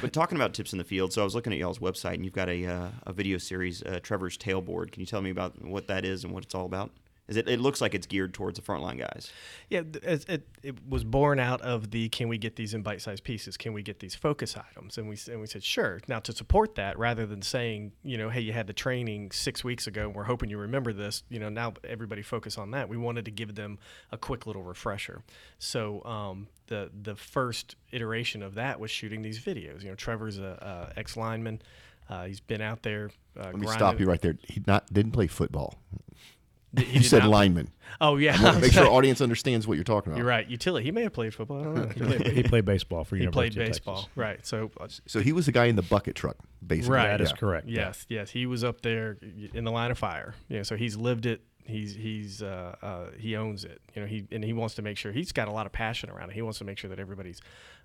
[0.00, 2.24] But talking about tips in the field, so I was looking at y'all's website, and
[2.24, 4.92] you've got a uh, a video series, uh, Trevor's Tailboard.
[4.92, 6.90] Can you tell me about what that is and what it's all about?
[7.26, 7.48] Is it?
[7.48, 9.32] It looks like it's geared towards the frontline guys.
[9.70, 13.24] Yeah, it, it, it was born out of the can we get these in bite-sized
[13.24, 13.56] pieces?
[13.56, 14.98] Can we get these focus items?
[14.98, 16.00] And we and we said sure.
[16.06, 19.64] Now to support that, rather than saying you know hey you had the training six
[19.64, 22.88] weeks ago and we're hoping you remember this, you know now everybody focus on that.
[22.90, 23.78] We wanted to give them
[24.12, 25.22] a quick little refresher.
[25.58, 29.82] So um, the the first iteration of that was shooting these videos.
[29.82, 31.62] You know Trevor's a, a ex lineman.
[32.10, 33.10] Uh, he's been out there.
[33.38, 35.74] Uh, let me stop you right there he not didn't play football
[36.16, 36.33] He
[36.78, 39.84] you said not- lineman Oh yeah, I wanna make sure our audience understands what you're
[39.84, 40.48] talking about You're right.
[40.48, 40.84] Utility.
[40.84, 41.60] He may have played football.
[41.60, 41.86] I don't know.
[41.88, 43.94] He played, he played baseball for he University played of baseball.
[43.96, 44.16] Texas.
[44.16, 44.44] Right.
[44.46, 47.06] So uh, so he was the guy in the bucket truck basically Right.
[47.08, 47.36] That is Yeah.
[47.36, 47.68] correct.
[47.68, 49.16] yes, yes, he was up there
[49.52, 50.34] in the line of fire.
[50.48, 51.42] You know, so he's lived it.
[51.66, 53.80] He's he's uh, uh, he owns it.
[53.94, 56.10] You know, he and he wants to make sure he's got a lot of passion
[56.10, 56.34] around it.
[56.34, 57.40] He wants to make sure that everybody's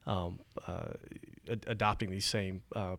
[0.07, 0.93] um, uh,
[1.49, 2.95] ad- adopting these same uh,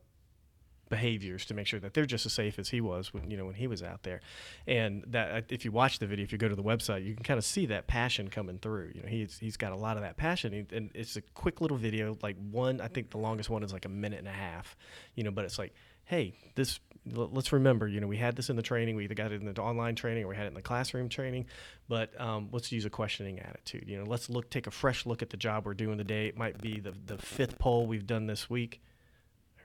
[0.90, 3.46] behaviors to make sure that they're just as safe as he was when you know
[3.46, 4.20] when he was out there.
[4.66, 7.14] And that uh, if you watch the video if you go to the website you
[7.14, 8.92] can kind of see that passion coming through.
[8.94, 11.76] You know he's he's got a lot of that passion and- it's a quick little
[11.76, 14.76] video like one i think the longest one is like a minute and a half
[15.14, 15.72] you know but it's like
[16.05, 19.33] hey this let's remember you know we had this in the training we either got
[19.33, 21.46] it in the online training or we had it in the classroom training
[21.88, 23.85] but um, let's use a questioning attitude.
[23.87, 26.26] You know let's look take a fresh look at the job we're doing today.
[26.26, 28.81] It might be the, the fifth pole we've done this week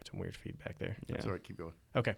[0.09, 1.15] some weird feedback there Yeah.
[1.15, 2.15] That's all right keep going Okay,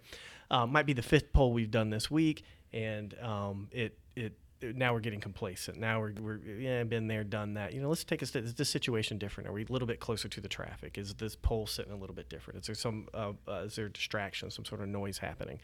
[0.50, 4.76] uh, might be the fifth pole we've done this week, and um, it, it it
[4.76, 5.78] now we're getting complacent.
[5.78, 7.72] Now we're we're yeah been there, done that.
[7.72, 9.48] You know, let's take a st- is this situation different?
[9.48, 10.98] Are we a little bit closer to the traffic?
[10.98, 12.60] Is this pole sitting a little bit different?
[12.60, 15.60] Is there some uh, uh, is there distraction, some sort of noise happening?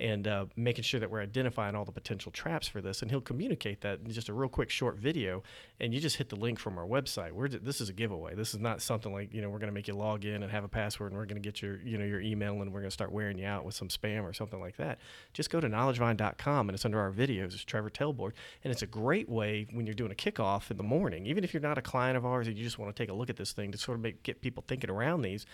[0.00, 3.20] And uh, making sure that we're identifying all the potential traps for this, and he'll
[3.20, 5.42] communicate that in just a real quick short video,
[5.80, 7.32] and you just hit the link from our website.
[7.32, 8.36] We're this is a giveaway.
[8.36, 10.52] This is not something like you know we're going to make you log in and
[10.52, 12.80] have a password, and we're going to get your you know your email, and we're
[12.80, 15.00] going to start wearing you out with some spam or something like that.
[15.32, 17.54] Just go to knowledgevine.com, and it's under our videos.
[17.54, 18.32] It's Trevor Tailboard,
[18.62, 21.52] and it's a great way when you're doing a kickoff in the morning, even if
[21.52, 23.36] you're not a client of ours and you just want to take a look at
[23.36, 25.46] this thing to sort of make, get people thinking around these.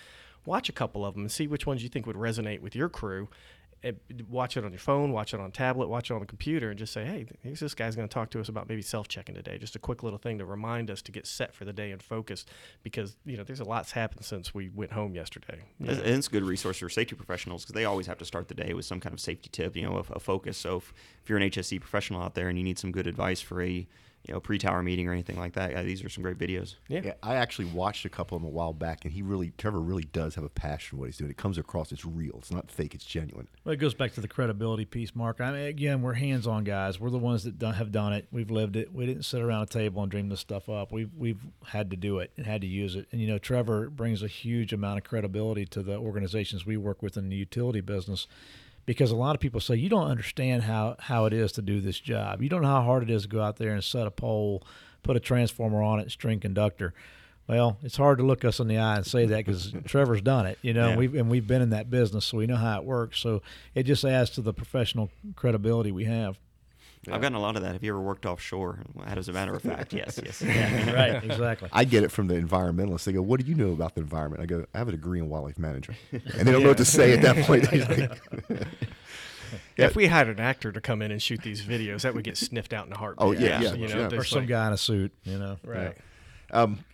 [0.47, 2.91] Watch a couple of them and see which ones you think would resonate with your
[2.91, 3.29] crew.
[4.29, 6.79] Watch it on your phone, watch it on tablet, watch it on the computer, and
[6.79, 9.77] just say, "Hey, this guy's going to talk to us about maybe self-checking today." Just
[9.77, 12.49] a quick little thing to remind us to get set for the day and focused,
[12.83, 15.61] because you know there's a lot's happened since we went home yesterday.
[15.81, 18.55] And it's a good resource for safety professionals because they always have to start the
[18.55, 20.57] day with some kind of safety tip, you know, a, a focus.
[20.57, 23.41] So if, if you're an HSE professional out there and you need some good advice
[23.41, 23.87] for a
[24.27, 26.77] you know pre-tower meeting or anything like that, yeah, these are some great videos.
[26.89, 27.01] Yeah.
[27.05, 29.81] Yeah, I actually watched a couple of them a while back, and he really, Trevor
[29.81, 31.31] really does have a passion for what he's doing.
[31.31, 32.37] It comes across, it's real.
[32.39, 32.95] It's not fake.
[32.95, 33.49] It's genuine.
[33.65, 35.41] Well, it goes back to the credibility piece, Mark.
[35.41, 36.99] I mean, again, we're hands-on guys.
[36.99, 38.27] We're the ones that done, have done it.
[38.33, 38.95] We've lived it.
[38.95, 40.93] We didn't sit around a table and dream this stuff up.
[40.93, 43.07] We've we've had to do it and had to use it.
[43.13, 47.03] And you know, Trevor brings a huge amount of credibility to the organizations we work
[47.03, 48.27] with in the utility business,
[48.87, 51.81] because a lot of people say you don't understand how how it is to do
[51.81, 52.43] this job.
[52.43, 54.63] You don't know how hard it is to go out there and set a pole,
[55.03, 56.95] put a transformer on it, string conductor.
[57.47, 60.47] Well, it's hard to look us in the eye and say that because Trevor's done
[60.47, 60.91] it, you know.
[60.91, 60.97] Yeah.
[60.97, 63.21] We've and we've been in that business, so we know how it works.
[63.21, 63.43] So
[63.75, 66.39] it just adds to the professional credibility we have.
[67.11, 67.73] I've gotten a lot of that.
[67.73, 68.81] Have you ever worked offshore?
[69.05, 70.43] As a matter of fact, yes, yes.
[70.93, 71.69] right, exactly.
[71.73, 73.05] I get it from the environmentalists.
[73.05, 75.19] They go, "What do you know about the environment?" I go, "I have a degree
[75.19, 77.71] in wildlife management," and they don't know what to say at that point.
[77.71, 78.69] They're like,
[79.77, 82.25] Yeah, if we hired an actor to come in and shoot these videos, that would
[82.25, 83.27] get sniffed out in a heartbeat.
[83.27, 84.07] Oh, yeah, yeah, you know, yeah.
[84.07, 85.57] or there's some like- guy in a suit, you know.
[85.65, 85.97] right.
[86.51, 86.85] Um,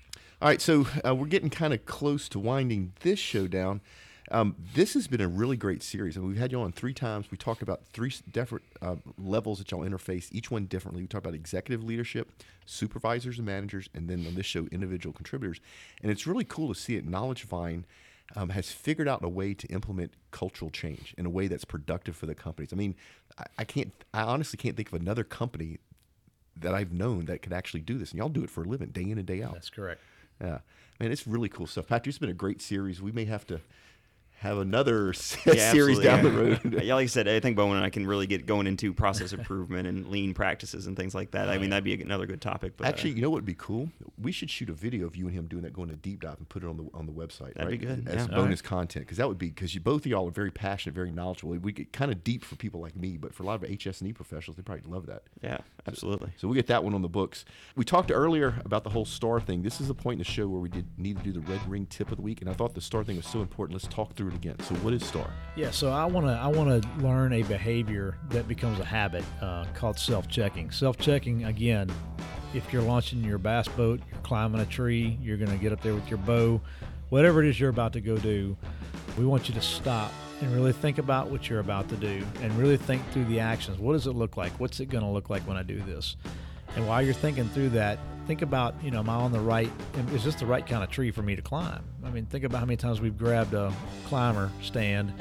[0.43, 3.83] all right, so uh, we're getting kind of close to winding this show down.
[4.33, 7.31] Um, this has been a really great series, and we've had you on three times.
[7.31, 11.03] We talked about three different uh, levels that y'all interface, each one differently.
[11.03, 12.31] We talked about executive leadership,
[12.65, 15.61] supervisors and managers, and then on this show, individual contributors.
[16.03, 17.09] And it's really cool to see it.
[17.09, 17.87] Knowledge Vine
[18.37, 22.15] um, has figured out a way to implement cultural change in a way that's productive
[22.15, 22.73] for the companies.
[22.73, 22.95] I mean,
[23.37, 25.79] I, I can't, I honestly can't think of another company
[26.57, 28.91] that I've known that could actually do this, and y'all do it for a living,
[28.91, 29.55] day in and day out.
[29.55, 30.01] That's correct.
[30.41, 30.59] Yeah,
[31.01, 31.89] man, it's really cool stuff.
[31.89, 33.03] Patrick, it's been a great series.
[33.03, 33.61] We may have to
[34.41, 35.13] have another
[35.45, 36.31] Yeah, series down yeah.
[36.31, 36.83] the road.
[36.83, 39.35] yeah, like I said, I think Bowen and I can really get going into process
[39.35, 41.51] improvement and lean practices and things like that.
[41.51, 42.79] I mean, that'd be another good topic.
[42.79, 43.91] But uh, Actually, you know what would be cool?
[44.19, 46.39] We should shoot a video of you and him doing that, going a deep dive,
[46.39, 47.53] and put it on the on the website.
[47.55, 48.05] That'd be right?
[48.05, 48.35] good, as yeah.
[48.35, 51.11] bonus content because that would be because you both of y'all are very passionate, very
[51.11, 51.53] knowledgeable.
[51.59, 54.01] We get kind of deep for people like me, but for a lot of HS
[54.01, 55.25] and E professionals, they probably love that.
[55.43, 56.31] yeah, absolutely.
[56.39, 57.45] So we get that one on the books.
[57.77, 59.63] We talked earlier about the whole star thing.
[59.63, 61.69] This is the point in the show where we did need to do the Red
[61.69, 63.75] Wing tip of the week, and I thought the star thing was so important.
[63.75, 64.59] Let's talk through it again.
[64.61, 65.31] So what is star?
[65.57, 69.25] Yeah, so I want to I want to learn a behavior that becomes a habit
[69.41, 70.71] uh, called self-checking.
[70.71, 71.91] Self-checking again,
[72.55, 75.83] if you're launching your bass boat, you're climbing a tree, you're going to get up
[75.83, 76.61] there with your bow,
[77.11, 78.57] whatever it is you're about to go do,
[79.19, 82.53] we want you to stop and really think about what you're about to do and
[82.57, 83.79] really think through the actions.
[83.79, 84.53] What does it look like?
[84.59, 86.17] What's it going to look like when I do this?
[86.77, 87.99] And while you're thinking through that,
[88.31, 89.69] think about, you know, am I on the right,
[90.13, 91.83] is this the right kind of tree for me to climb?
[92.05, 93.73] I mean, think about how many times we've grabbed a
[94.07, 95.13] climber stand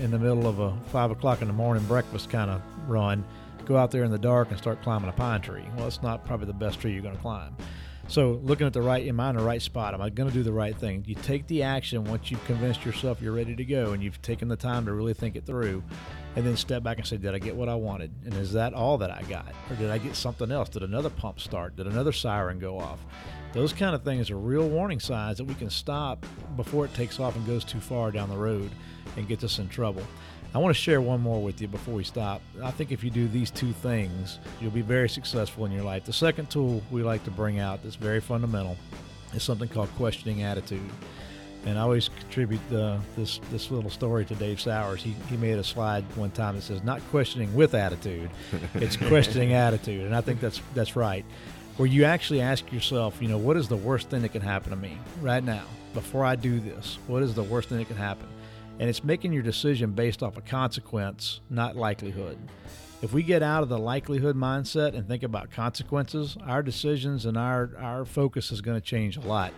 [0.00, 3.22] in the middle of a five o'clock in the morning breakfast kind of run,
[3.66, 5.66] go out there in the dark and start climbing a pine tree.
[5.76, 7.54] Well, it's not probably the best tree you're going to climb.
[8.08, 9.92] So, looking at the right, am I in the right spot?
[9.92, 11.04] Am I going to do the right thing?
[11.06, 14.48] You take the action once you've convinced yourself you're ready to go and you've taken
[14.48, 15.82] the time to really think it through,
[16.36, 18.10] and then step back and say, Did I get what I wanted?
[18.24, 19.52] And is that all that I got?
[19.70, 20.68] Or did I get something else?
[20.68, 21.76] Did another pump start?
[21.76, 23.00] Did another siren go off?
[23.52, 27.20] Those kind of things are real warning signs that we can stop before it takes
[27.20, 28.70] off and goes too far down the road
[29.16, 30.02] and gets us in trouble.
[30.54, 32.40] I want to share one more with you before we stop.
[32.62, 36.04] I think if you do these two things, you'll be very successful in your life.
[36.04, 38.76] The second tool we like to bring out that's very fundamental
[39.34, 40.90] is something called questioning attitude.
[41.66, 45.02] And I always contribute the, this this little story to Dave Sowers.
[45.02, 48.30] He, he made a slide one time that says not questioning with attitude,
[48.74, 51.24] it's questioning attitude, and I think that's that's right.
[51.76, 54.70] Where you actually ask yourself, you know, what is the worst thing that can happen
[54.70, 56.98] to me right now before I do this?
[57.08, 58.28] What is the worst thing that can happen?
[58.78, 62.38] And it's making your decision based off a consequence, not likelihood.
[63.02, 67.36] If we get out of the likelihood mindset and think about consequences, our decisions and
[67.36, 69.52] our, our focus is going to change a lot.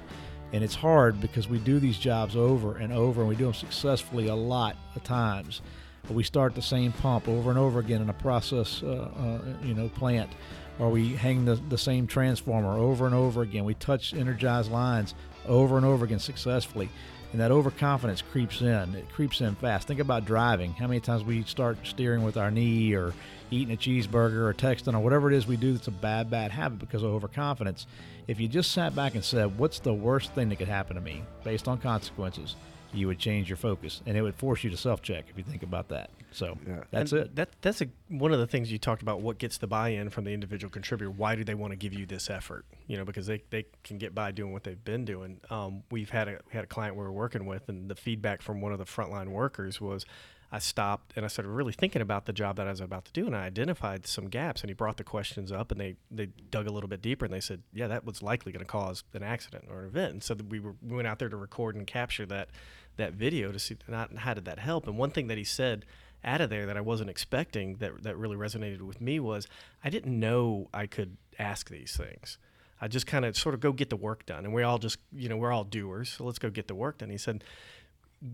[0.53, 3.55] And it's hard because we do these jobs over and over and we do them
[3.55, 5.61] successfully a lot of times.
[6.03, 9.39] But we start the same pump over and over again in a process, uh, uh,
[9.65, 10.31] you know, plant,
[10.79, 13.65] or we hang the, the same transformer over and over again.
[13.65, 15.15] We touch energized lines
[15.47, 16.89] over and over again successfully.
[17.33, 18.95] And that overconfidence creeps in.
[18.95, 19.89] It creeps in fast.
[19.89, 20.73] Think about driving.
[20.73, 23.13] How many times we start steering with our knee or
[23.51, 26.51] eating a cheeseburger or texting or whatever it is we do that's a bad, bad
[26.51, 27.87] habit because of overconfidence.
[28.29, 31.03] If you just sat back and said, What's the worst thing that could happen to
[31.03, 32.57] me based on consequences?
[32.93, 35.45] You would change your focus and it would force you to self check if you
[35.45, 36.11] think about that.
[36.33, 36.85] So Yeah.
[36.91, 37.37] that's And it.
[37.37, 39.21] That that's a, one of the things you talked about.
[39.21, 41.11] What gets the buy-in from the individual contributor?
[41.11, 42.65] Why do they want to give you this effort?
[42.87, 45.41] You know, because they, they can get by doing what they've been doing.
[45.51, 48.41] Um, we've had a we had a client we were working with, and the feedback
[48.43, 50.05] from one of the frontline workers was,
[50.53, 53.13] I stopped and I started really thinking about the job that I was about to
[53.13, 54.61] do, and I identified some gaps.
[54.61, 57.35] And he brought the questions up, and they they dug a little bit deeper, and
[57.35, 60.13] they said, yeah, that was likely going to cause an accident or an event.
[60.13, 62.51] And so we were we went out there to record and capture that
[62.97, 64.87] that video to see not how did that help.
[64.87, 65.85] And one thing that he said
[66.25, 69.47] out of there that I wasn't expecting that that really resonated with me was
[69.83, 72.39] I didn't know I could ask these things.
[72.81, 74.99] I just kind of sort of go get the work done, and we all just
[75.13, 77.11] you know we're all doers, so let's go get the work done.
[77.11, 77.43] He said,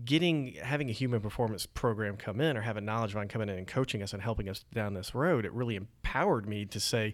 [0.05, 3.67] getting having a human performance program come in or having knowledge vine coming in and
[3.67, 7.13] coaching us and helping us down this road, it really empowered me to say,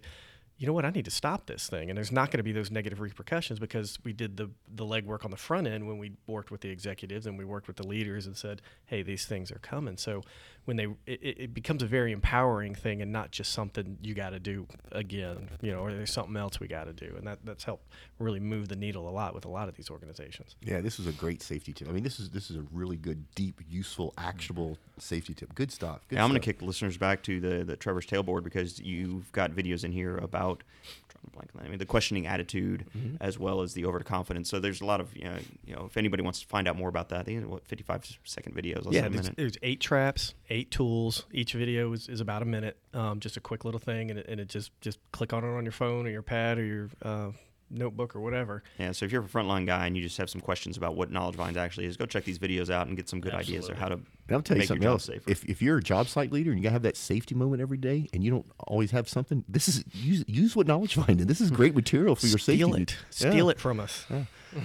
[0.56, 1.88] you know what, I need to stop this thing.
[1.88, 5.24] And there's not going to be those negative repercussions because we did the the legwork
[5.24, 7.86] on the front end when we worked with the executives and we worked with the
[7.86, 9.96] leaders and said, hey, these things are coming.
[9.96, 10.22] So
[10.70, 14.30] when they it, it becomes a very empowering thing and not just something you got
[14.30, 17.12] to do again, you know, or there's something else we got to do.
[17.16, 19.90] And that that's helped really move the needle a lot with a lot of these
[19.90, 20.54] organizations.
[20.62, 21.88] Yeah, this is a great safety tip.
[21.88, 25.56] I mean, this is this is a really good, deep, useful, actionable safety tip.
[25.56, 26.02] Good stuff.
[26.08, 28.78] Good Yeah, I'm going to kick the listeners back to the the Trevor's Tailboard because
[28.78, 31.66] you've got videos in here about I'm trying to blank on that.
[31.66, 32.86] I mean, the questioning attitude
[33.20, 34.48] as well as the overconfidence.
[34.48, 36.76] So there's a lot of you know, you know if anybody wants to find out
[36.76, 38.84] more about that, they what 55 second videos.
[38.84, 39.36] Less yeah, than a there's, minute.
[39.36, 41.24] there's eight traps, eight tools.
[41.32, 42.76] Each video is, is about a minute.
[42.94, 45.48] Um, just a quick little thing, and it, and it just just click on it
[45.48, 47.30] on your phone or your pad or your uh,
[47.70, 48.62] notebook or whatever.
[48.78, 51.10] Yeah, so if you're a frontline guy and you just have some questions about what
[51.10, 53.74] Knowledge Vines actually is, go check these videos out and get some good ideas or
[53.74, 55.04] how to And I'll tell you make something else.
[55.04, 55.30] safer.
[55.30, 57.78] If, if you're a job site leader and you gotta have that safety moment every
[57.78, 61.20] day, and you don't always have something, this is use use what knowledge find.
[61.20, 62.62] This is great material for your safety.
[62.62, 64.06] Steal it, steal it from us.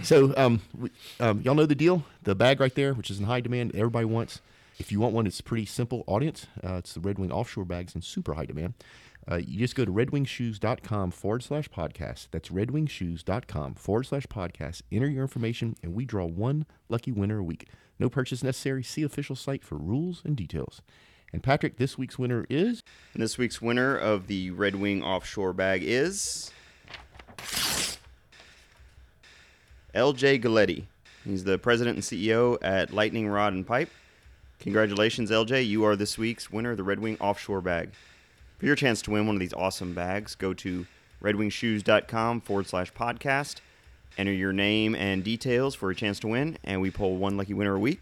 [0.01, 0.89] So um, we,
[1.19, 2.03] um, y'all know the deal.
[2.23, 4.41] The bag right there, which is in high demand, everybody wants.
[4.77, 6.47] If you want one, it's pretty simple audience.
[6.61, 8.73] Uh, it's the Red Wing offshore bags in super high demand.
[9.29, 12.27] Uh, you just go to redwingshoes.com forward slash podcast.
[12.31, 14.81] That's redwingshoes.com forward slash podcast.
[14.91, 17.67] Enter your information, and we draw one lucky winner a week.
[17.97, 18.83] No purchase necessary.
[18.83, 20.81] See official site for rules and details.
[21.33, 22.83] And Patrick, this week's winner is
[23.13, 26.51] And this week's winner of the Red Wing offshore bag is
[29.93, 30.85] LJ Guillotte.
[31.23, 33.89] He's the president and CEO at Lightning Rod and Pipe.
[34.59, 35.67] Congratulations, LJ.
[35.67, 37.89] You are this week's winner of the Red Wing offshore bag.
[38.57, 40.85] For your chance to win one of these awesome bags, go to
[41.21, 43.57] redwingshoes.com forward slash podcast.
[44.17, 47.53] Enter your name and details for a chance to win, and we pull one lucky
[47.53, 47.99] winner a week.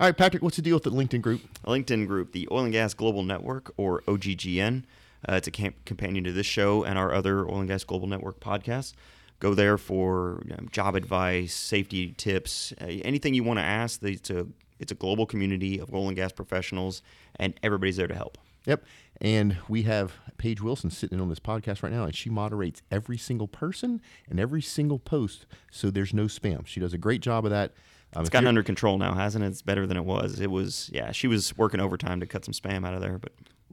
[0.00, 0.42] all right, Patrick.
[0.42, 1.42] What's the deal with the LinkedIn group?
[1.64, 4.82] A LinkedIn group, the Oil and Gas Global Network, or OGGN.
[5.28, 8.08] Uh, it's a camp- companion to this show and our other Oil and Gas Global
[8.08, 8.92] Network podcasts.
[9.38, 14.02] Go there for you know, job advice, safety tips, uh, anything you want to ask.
[14.02, 14.46] It's a
[14.80, 17.02] it's a global community of oil and gas professionals,
[17.36, 18.36] and everybody's there to help.
[18.66, 18.84] Yep.
[19.20, 23.18] And we have Paige Wilson sitting on this podcast right now, and she moderates every
[23.18, 26.66] single person and every single post, so there's no spam.
[26.66, 27.72] She does a great job of that.
[28.14, 29.48] Um, It's gotten under control now, hasn't it?
[29.48, 30.40] It's better than it was.
[30.40, 31.12] It was, yeah.
[31.12, 33.32] She was working overtime to cut some spam out of there, but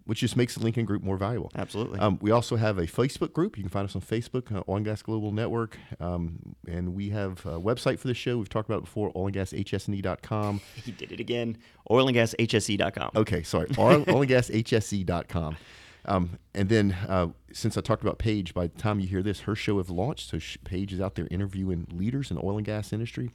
[0.10, 1.52] which just makes the LinkedIn group more valuable.
[1.56, 2.00] absolutely.
[2.00, 3.56] Um, we also have a Facebook group.
[3.58, 5.78] You can find us on Facebook, uh, Oil and Gas Global Network.
[6.00, 8.40] Um, and we have a website for the show.
[8.40, 10.62] We've talked about it before, oilandgashsne.com.
[10.84, 11.60] he did it again.
[11.92, 13.12] Oilandgashse.com.
[13.18, 15.58] Okay, sorry, oil, oilandgashsne.com.
[16.06, 19.42] Um, and then, uh, since I talked about Paige, by the time you hear this,
[19.42, 20.32] her show have launched.
[20.32, 23.30] So Paige is out there interviewing leaders in the oil and gas industry.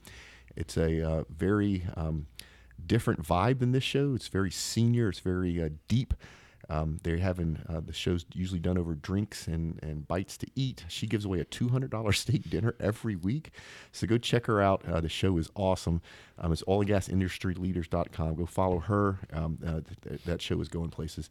[0.57, 2.27] It's a uh, very um,
[2.85, 4.13] different vibe than this show.
[4.13, 5.07] It's very senior.
[5.07, 6.13] It's very uh, deep.
[6.69, 10.85] Um, they're having uh, the show's usually done over drinks and, and bites to eat.
[10.87, 13.51] She gives away a $200 steak dinner every week.
[13.91, 14.83] So go check her out.
[14.87, 16.01] Uh, the show is awesome.
[16.39, 18.35] Um, it's oilandgasindustryleaders.com.
[18.35, 19.19] Go follow her.
[19.31, 21.29] Um, uh, th- th- that show is going places.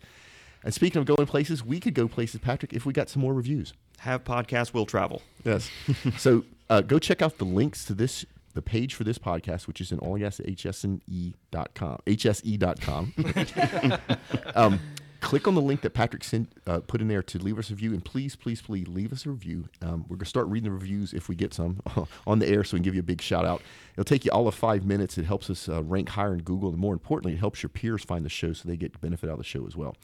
[0.62, 3.34] And speaking of going places, we could go places, Patrick, if we got some more
[3.34, 3.74] reviews.
[3.98, 5.22] Have podcasts we'll travel.
[5.44, 5.70] Yes.
[6.18, 9.80] so uh, go check out the links to this, the page for this podcast, which
[9.82, 13.12] is in oilandgashsne.com, hse.com.
[14.54, 14.80] um,
[15.24, 17.72] click on the link that Patrick sent, uh, put in there to leave us a
[17.72, 17.92] review.
[17.92, 19.64] And please, please, please leave us a review.
[19.82, 21.80] Um, we're going to start reading the reviews if we get some
[22.26, 23.62] on the air so we can give you a big shout out.
[23.94, 25.16] It'll take you all of five minutes.
[25.16, 26.68] It helps us uh, rank higher in Google.
[26.68, 29.34] And more importantly, it helps your peers find the show so they get benefit out
[29.34, 29.96] of the show as well.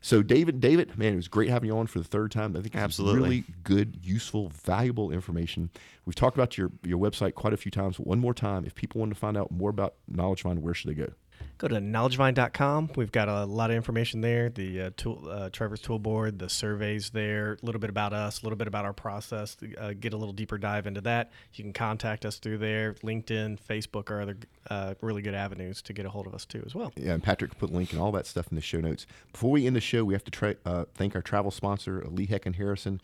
[0.00, 2.56] So, David, David, man, it was great having you on for the third time.
[2.56, 3.20] I think Absolutely.
[3.20, 5.70] really good, useful, valuable information.
[6.06, 8.00] We've talked about your, your website quite a few times.
[8.00, 10.90] One more time, if people want to find out more about Knowledge Vine, where should
[10.90, 11.12] they go?
[11.58, 12.90] Go to knowledgevine.com.
[12.96, 14.48] We've got a lot of information there.
[14.48, 18.44] The uh, tool, uh, Trevor's Tailboard, the surveys there, a little bit about us, a
[18.44, 19.56] little bit about our process.
[19.78, 21.30] Uh, get a little deeper dive into that.
[21.54, 22.94] You can contact us through there.
[22.94, 24.36] LinkedIn, Facebook are other
[24.70, 26.92] uh, really good avenues to get a hold of us too as well.
[26.96, 29.06] Yeah, and Patrick put link and all that stuff in the show notes.
[29.32, 32.26] Before we end the show, we have to uh, thank our travel sponsor, uh, Lee
[32.26, 33.00] Hecht and Harrison.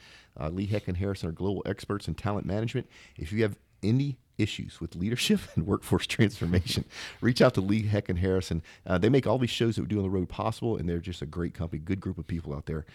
[0.51, 2.89] Lee Hecht and Harrison are global experts in talent management.
[3.17, 6.85] If you have any issues with leadership and workforce transformation,
[7.21, 8.63] reach out to Lee Hecht and Harrison.
[8.87, 10.99] Uh, they make all these shows that we do on the road possible, and they're
[10.99, 12.87] just a great company, good group of people out there.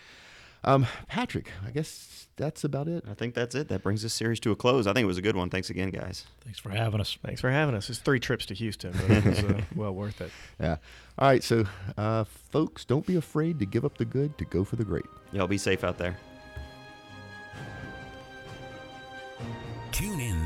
[0.66, 3.04] Um, Patrick, I guess that's about it.
[3.10, 3.68] I think that's it.
[3.68, 4.88] That brings this series to a close.
[4.88, 5.50] I think it was a good one.
[5.50, 6.26] Thanks again, guys.
[6.44, 7.18] Thanks for having us.
[7.24, 7.90] Thanks for having us.
[7.90, 10.32] It's three trips to Houston, but it was uh, well worth it.
[10.60, 10.78] Yeah.
[11.20, 11.66] All right, so
[11.98, 15.06] uh, folks, don't be afraid to give up the good to go for the great.
[15.34, 16.18] Y'all be safe out there.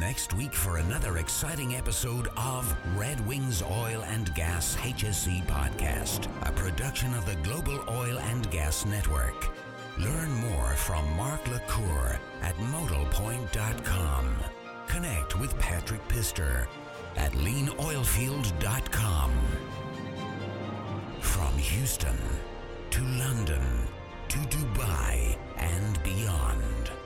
[0.08, 6.52] Next week for another exciting episode of Red Wings Oil and Gas HSE Podcast, a
[6.54, 9.50] production of the Global Oil and Gas Network.
[10.00, 14.38] Learn more from Mark LaCour at modalpoint.com.
[14.88, 16.70] Connect with Patrick Pistor
[17.18, 19.32] at leanoilfield.com.
[21.20, 22.18] From Houston
[22.92, 23.62] to London
[24.30, 26.97] to Dubai and beyond.